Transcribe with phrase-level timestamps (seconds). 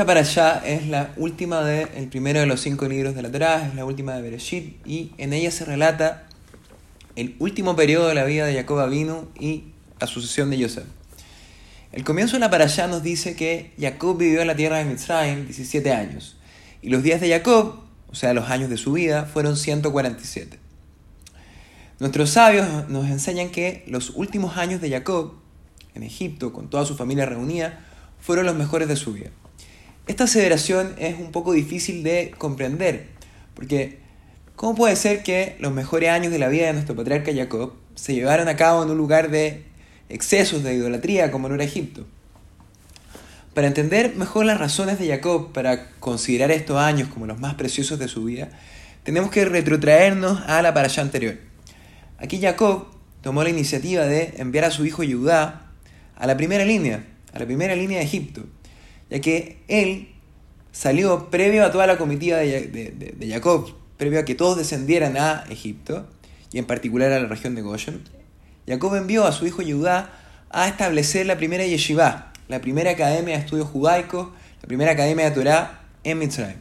[0.00, 3.66] Esta para allá es la última del primero de los cinco libros de la Torá,
[3.66, 6.26] es la última de Bereshit, y en ella se relata
[7.16, 9.64] el último periodo de la vida de Jacob Avinu y
[10.00, 10.84] la sucesión de Yosef.
[11.92, 15.44] El comienzo de la allá nos dice que Jacob vivió en la tierra de Mitzrayim
[15.44, 16.38] 17 años,
[16.80, 20.58] y los días de Jacob, o sea, los años de su vida, fueron 147.
[21.98, 25.34] Nuestros sabios nos enseñan que los últimos años de Jacob,
[25.94, 27.84] en Egipto, con toda su familia reunida,
[28.18, 29.28] fueron los mejores de su vida.
[30.10, 33.06] Esta aseveración es un poco difícil de comprender,
[33.54, 34.00] porque
[34.56, 38.14] ¿cómo puede ser que los mejores años de la vida de nuestro patriarca Jacob se
[38.14, 39.66] llevaron a cabo en un lugar de
[40.08, 42.08] excesos de idolatría como no era Egipto?
[43.54, 48.00] Para entender mejor las razones de Jacob para considerar estos años como los más preciosos
[48.00, 48.48] de su vida,
[49.04, 51.36] tenemos que retrotraernos a la parasha anterior.
[52.18, 52.86] Aquí Jacob
[53.22, 55.70] tomó la iniciativa de enviar a su hijo Judá
[56.16, 58.42] a la primera línea, a la primera línea de Egipto,
[59.10, 60.08] ya que él
[60.72, 66.06] salió previo a toda la comitiva de, Jacob, previo a que todos descendieran a Egipto,
[66.52, 68.02] y en particular a la región de Goshen.
[68.66, 70.12] Jacob envió a su hijo Judá
[70.50, 74.28] a establecer la primera yeshiva, la primera academia de estudios judaicos,
[74.62, 76.58] la primera academia de Torah en Mitzrayim.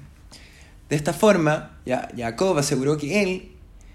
[0.90, 1.78] De esta forma,
[2.16, 3.52] Jacob aseguró que él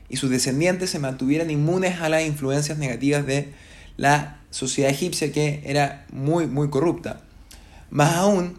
[0.09, 3.53] y sus descendientes se mantuvieran inmunes a las influencias negativas de
[3.97, 7.21] la sociedad egipcia que era muy, muy corrupta.
[7.95, 8.59] Más aún,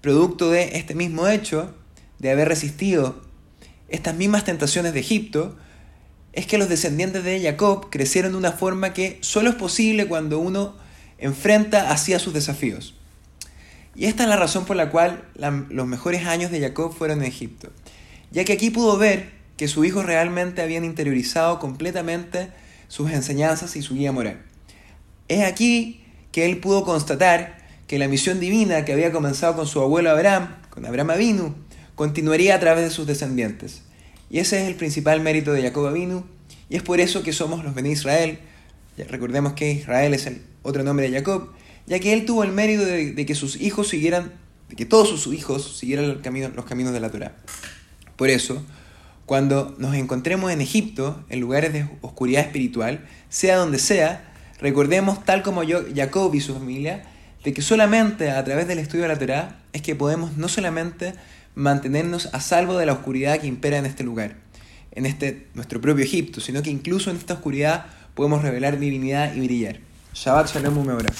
[0.00, 1.74] producto de este mismo hecho,
[2.18, 3.20] de haber resistido
[3.88, 5.54] estas mismas tentaciones de Egipto,
[6.32, 10.38] es que los descendientes de Jacob crecieron de una forma que solo es posible cuando
[10.38, 10.76] uno
[11.18, 12.94] enfrenta hacia sus desafíos.
[13.94, 17.26] Y esta es la razón por la cual los mejores años de Jacob fueron en
[17.26, 17.70] Egipto,
[18.30, 22.48] ya que aquí pudo ver que sus hijos realmente habían interiorizado completamente
[22.88, 24.40] sus enseñanzas y su guía moral.
[25.28, 27.59] Es aquí que él pudo constatar
[27.90, 31.56] que la misión divina que había comenzado con su abuelo Abraham, con Abraham Avinu,
[31.96, 33.82] continuaría a través de sus descendientes.
[34.30, 36.24] Y ese es el principal mérito de Jacob Avinu,
[36.68, 38.38] y es por eso que somos los Beni Israel.
[39.08, 41.48] recordemos que Israel es el otro nombre de Jacob,
[41.88, 44.34] ya que él tuvo el mérito de, que sus hijos siguieran,
[44.68, 46.06] de que todos sus hijos siguieran
[46.54, 47.38] los caminos de la Torah.
[48.14, 48.62] Por eso,
[49.26, 55.42] cuando nos encontremos en Egipto, en lugares de oscuridad espiritual, sea donde sea, recordemos, tal
[55.42, 57.02] como yo, Jacob y su familia,
[57.44, 61.14] de que solamente a través del estudio de la Torah es que podemos no solamente
[61.54, 64.36] mantenernos a salvo de la oscuridad que impera en este lugar,
[64.92, 69.40] en este nuestro propio Egipto, sino que incluso en esta oscuridad podemos revelar divinidad y
[69.40, 69.80] brillar.
[70.14, 71.12] Shabbat Shalom Umeorah.